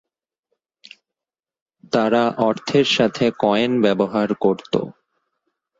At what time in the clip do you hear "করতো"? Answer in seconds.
4.35-4.81